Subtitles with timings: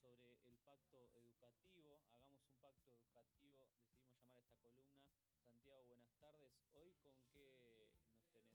[0.00, 2.00] sobre el pacto educativo.
[2.08, 5.12] Hagamos un pacto educativo, decidimos llamar a esta columna.
[5.44, 6.48] Santiago, buenas tardes.
[6.72, 8.48] Hoy con qué nos tenés.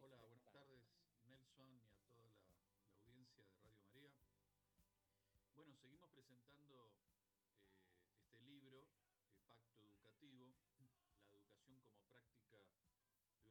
[0.00, 0.82] Hola, buenas tardes
[1.24, 2.36] Nelson y a toda la,
[3.00, 4.12] audiencia de Radio María.
[5.54, 6.92] Bueno, seguimos presentando
[7.72, 8.84] eh, este libro,
[9.24, 10.52] el Pacto Educativo,
[11.24, 12.60] la educación como práctica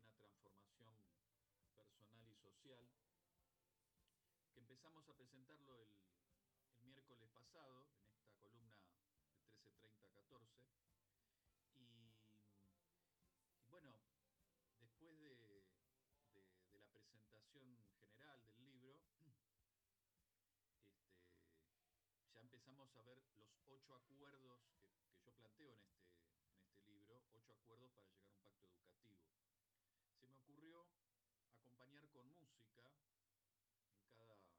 [0.05, 1.25] de una transformación
[1.73, 2.86] personal y social
[4.53, 6.20] que empezamos a presentarlo el,
[6.91, 8.76] miércoles pasado, en esta columna
[9.40, 10.68] de 13.30 a 14.
[11.80, 12.20] Y,
[13.70, 13.95] bueno,
[14.81, 15.64] después de,
[16.76, 19.00] la presentación general del libro,
[21.23, 24.59] este, ya empezamos a ver los ocho acuerdos
[25.00, 26.11] que, yo planteo en este,
[26.59, 29.23] en este libro, ocho acuerdos para llegar a un pacto educativo.
[30.20, 30.86] Se me ocurrió
[31.55, 33.08] acompañar con música en cada,
[34.14, 34.52] cada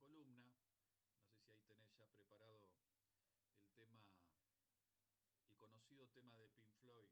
[0.00, 0.46] columna.
[1.22, 4.02] No sé si ahí tenés ya preparado el tema,
[5.46, 7.06] el conocido tema de Pink Floyd,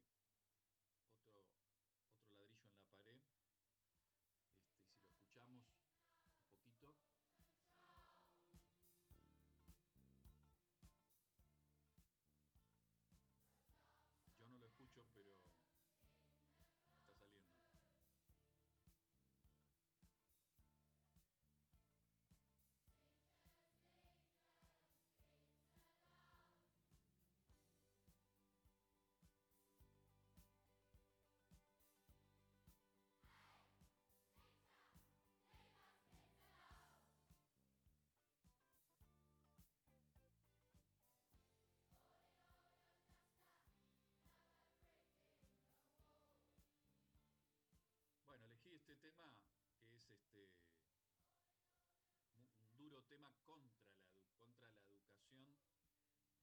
[53.09, 54.05] tema contra la,
[54.37, 55.57] contra la educación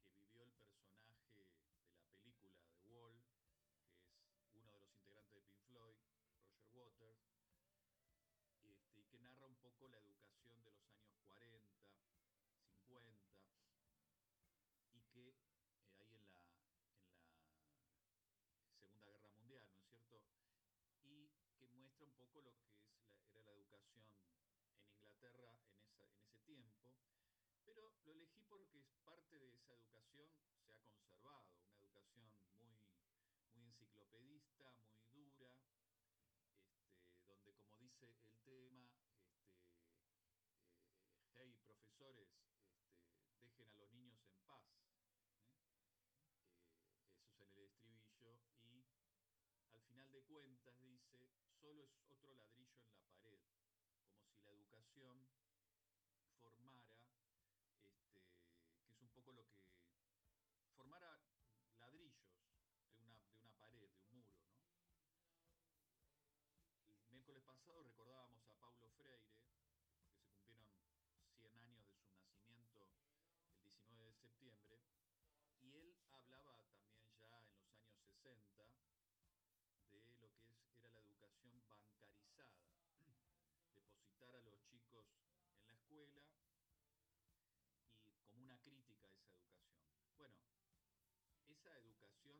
[0.03, 3.23] que vivió el personaje de la película The Wall,
[4.35, 5.97] que es uno de los integrantes de Pink Floyd,
[6.43, 7.23] Roger Waters,
[8.63, 11.63] este, y que narra un poco la educación de los años
[12.89, 13.31] 40, 50,
[14.91, 16.43] y que eh, ahí en la,
[18.59, 20.43] en la Segunda Guerra Mundial, ¿no es cierto?
[21.05, 22.97] Y que muestra un poco lo que es
[23.31, 25.86] era la educación en Inglaterra en,
[26.47, 26.95] tiempo,
[27.65, 30.31] pero lo elegí porque es parte de esa educación
[30.65, 32.79] se ha conservado, una educación muy,
[33.53, 34.73] muy enciclopedista,
[35.13, 35.59] muy dura,
[37.03, 38.15] este, donde como dice el
[38.45, 38.95] tema,
[39.43, 40.07] este,
[40.63, 44.63] eh, hey profesores, este, dejen a los niños en paz.
[44.79, 45.03] ¿eh?
[46.79, 49.03] Eh, eso es en el estribillo
[49.69, 51.29] y al final de cuentas dice,
[51.61, 53.41] solo es otro ladrillo en la pared,
[54.15, 55.27] como si la educación
[56.39, 56.95] formara,
[57.83, 58.23] este,
[58.87, 59.59] que es un poco lo que
[60.77, 61.21] formara
[61.79, 62.29] ladrillos
[62.97, 64.37] de una, de una pared, de un muro.
[64.47, 65.35] ¿no?
[67.03, 70.71] El miércoles pasado recordábamos a Paulo Freire, porque se cumplieron
[71.35, 72.79] 100 años de su nacimiento
[73.59, 74.79] el 19 de septiembre,
[75.59, 77.43] y él hablaba también ya
[78.23, 79.19] en los años 60
[79.91, 80.31] de lo que
[80.79, 82.71] era la educación bancarizada,
[83.75, 85.11] depositar a los chicos
[85.51, 86.23] en la escuela
[88.07, 90.07] y como una crítica a esa educación.
[90.15, 90.39] Bueno,
[91.49, 92.39] esa educación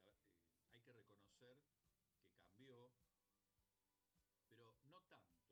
[0.00, 1.58] eh, eh, hay que reconocer
[2.24, 2.96] que cambió,
[4.56, 5.42] pero no tanto.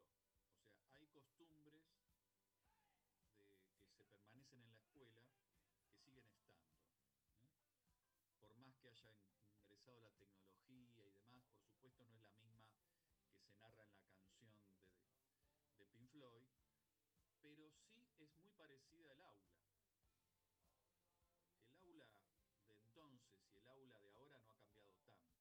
[0.82, 1.82] O sea, hay costumbres
[3.84, 5.24] que se permanecen en la escuela
[5.82, 6.74] que siguen estando
[8.40, 9.14] por más que haya
[9.56, 12.76] ingresado la tecnología y demás, por supuesto no es la misma
[13.28, 14.68] que se narra en la canción de,
[15.78, 16.48] de Pink Floyd,
[17.40, 17.70] pero
[18.16, 19.54] sí es muy parecida al aula.
[21.62, 22.06] El aula
[22.66, 25.36] de entonces y el aula de ahora no ha cambiado tanto,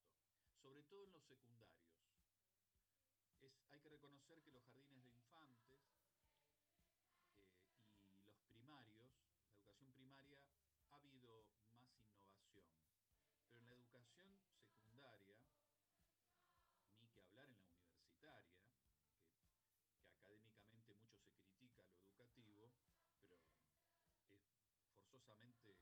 [0.62, 1.93] sobre todo en los secundarios.
[3.74, 5.82] Hay que reconocer que los jardines de infantes
[6.62, 9.10] eh, y los primarios,
[9.42, 10.46] la educación primaria,
[10.92, 11.42] ha habido
[11.90, 12.70] más innovación.
[13.42, 15.42] Pero en la educación secundaria,
[17.00, 22.70] ni que hablar en la universitaria, que, académicamente mucho se critica lo educativo,
[23.18, 23.58] pero es
[24.94, 25.73] forzosamente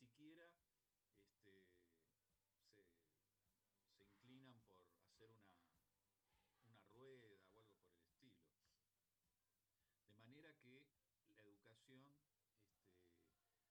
[0.00, 0.48] siquiera
[1.20, 1.76] este,
[2.72, 5.60] se, inclinan por hacer una,
[6.64, 8.40] una rueda o algo por el estilo.
[10.08, 10.88] De manera que
[11.36, 12.80] la educación este,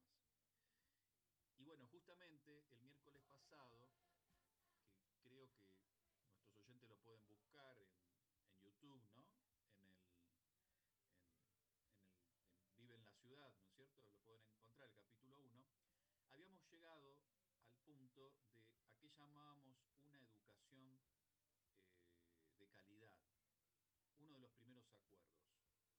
[1.59, 3.89] Y bueno, justamente el miércoles pasado,
[5.07, 5.63] que creo que
[6.19, 7.93] nuestros oyentes lo pueden buscar en,
[8.49, 9.44] en YouTube, ¿no?
[16.95, 17.19] Al
[17.85, 21.01] punto de a qué llamábamos una educación
[21.91, 23.17] eh, de calidad.
[24.19, 25.35] Uno de los primeros acuerdos.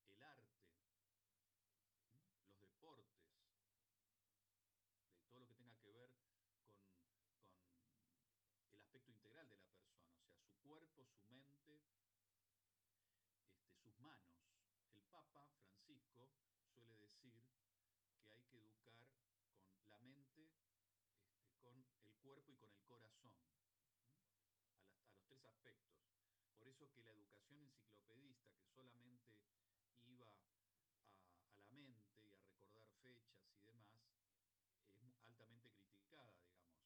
[0.09, 0.69] el arte,
[2.13, 3.25] los deportes,
[5.17, 6.37] de todo lo que tenga que ver con,
[8.61, 12.85] con el aspecto integral de la persona, o sea, su cuerpo, su mente, este,
[13.83, 14.29] sus manos.
[14.93, 16.31] El Papa Francisco
[16.75, 17.64] suele decir
[18.59, 18.99] educar
[19.77, 20.51] con la mente,
[21.45, 23.33] este, con el cuerpo y con el corazón,
[24.99, 25.95] a, los tres aspectos.
[26.59, 29.35] Por eso que la educación enciclopedista, que solamente
[30.07, 34.01] iba a, la mente y a recordar fechas y demás,
[35.01, 36.81] es altamente criticada, digamos,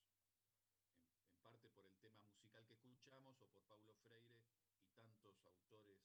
[1.22, 4.42] en, parte por el tema musical que escuchamos o por Paulo Freire
[4.80, 5.98] y tantos autores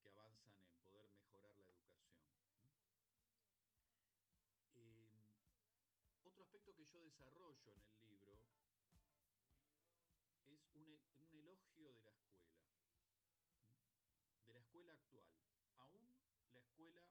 [0.00, 2.06] que, avanzan en poder mejorar la educación.
[4.76, 5.20] Eh,
[6.24, 8.34] otro aspecto que yo desarrollo en el libro
[10.46, 12.54] es un, un, elogio de la escuela,
[14.46, 15.32] de la escuela actual,
[15.78, 16.08] aún
[16.52, 17.02] la escuela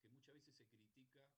[0.00, 1.30] que muchas veces se critica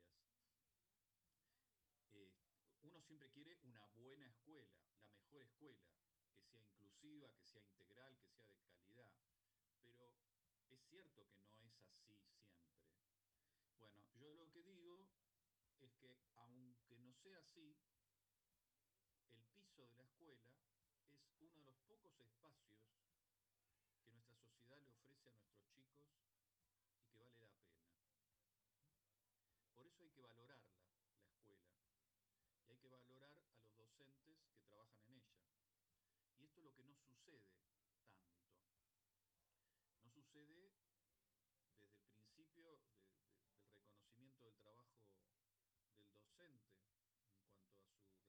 [2.13, 2.33] Eh,
[2.83, 4.73] uno siempre quiere una buena escuela,
[5.11, 5.83] la mejor escuela,
[6.37, 9.28] que sea inclusiva, que sea integral, que sea de calidad.
[10.99, 12.43] Cierto que no es así siempre.
[13.79, 15.07] Bueno, yo lo que digo
[15.81, 17.79] es que aunque no sea así,
[19.31, 20.51] el piso de la escuela
[21.23, 22.83] es uno de los pocos espacios
[24.03, 26.03] que nuestra sociedad le ofrece a nuestros chicos
[26.99, 27.79] y que vale la pena.
[29.71, 30.83] Por eso hay que valorarla,
[31.23, 31.79] la escuela,
[32.67, 35.47] y hay que valorar a los docentes que trabajan en ella.
[36.41, 37.79] Y esto es lo que no sucede tanto.
[40.03, 40.73] No sucede
[41.79, 44.97] desde el principio de, de, del reconocimiento del trabajo
[46.39, 46.79] del docente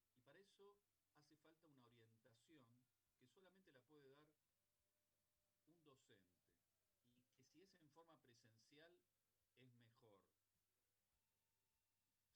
[0.10, 0.76] y para eso
[1.16, 2.62] hace falta una orientación
[3.20, 4.34] que solamente la puede dar
[5.66, 6.20] un docente,
[7.26, 8.94] y que si es en forma presencial
[9.60, 10.22] es mejor,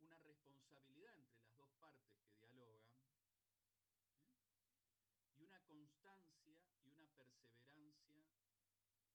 [0.00, 4.66] una responsabilidad entre las dos partes que dialogan, ¿eh?
[5.36, 8.26] y una constancia y una perseverancia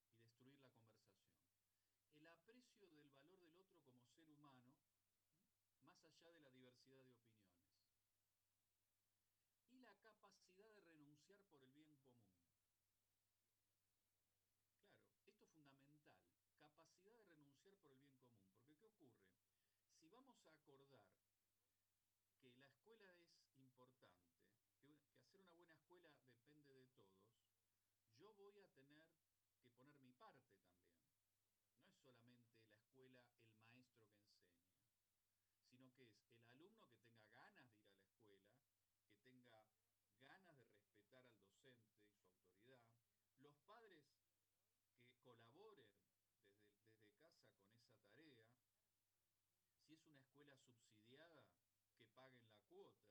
[0.00, 1.52] y destruir la conversación.
[2.14, 4.72] El aprecio del valor del otro como ser humano,
[6.10, 7.62] allá de la diversidad de opiniones.
[9.70, 12.30] Y la capacidad de renunciar por el bien común.
[14.94, 16.18] Claro, esto es fundamental,
[16.58, 19.22] capacidad de renunciar por el bien común, porque ¿qué ocurre?
[20.00, 21.08] Si vamos a acordar
[22.40, 23.14] que la escuela
[23.46, 24.34] es importante,
[24.84, 27.22] que, que, hacer una buena escuela depende de todos,
[28.18, 30.90] yo voy a tener que poner mi parte también.
[31.86, 33.22] No es solamente la escuela,
[33.68, 34.12] el maestro
[36.10, 38.50] que el alumno que tenga ganas de ir a la escuela,
[39.06, 39.66] que tenga
[40.24, 42.84] ganas de respetar al docente y su autoridad,
[43.38, 44.02] los padres
[45.06, 46.46] que colaboren desde,
[46.86, 48.46] desde casa con esa tarea,
[49.86, 51.46] si es una escuela subsidiada,
[51.96, 53.02] que paguen la cuota.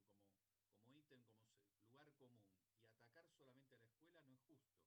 [0.85, 2.49] como, como lugar común
[2.81, 4.81] y atacar solamente a la escuela no es justo.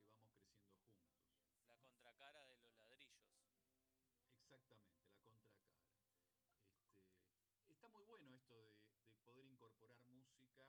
[1.66, 3.24] La contracara de los ladrillos.
[4.42, 5.72] Exactamente, la contracara.
[7.54, 8.72] Este, está muy bueno esto de,
[9.12, 10.66] de poder incorporar música